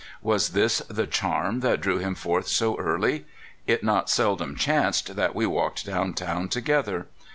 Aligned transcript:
Was 0.23 0.49
this 0.49 0.79
the 0.89 1.05
charm 1.05 1.59
that 1.59 1.79
drew 1.79 1.99
him 1.99 2.15
forth 2.15 2.47
so 2.47 2.75
early? 2.79 3.25
It 3.67 3.83
not 3.83 4.09
seldom 4.09 4.55
chanced 4.55 5.15
that 5.15 5.35
we 5.35 5.45
walked 5.45 5.85
down 5.85 6.15
town 6.15 6.49
together. 6.49 7.05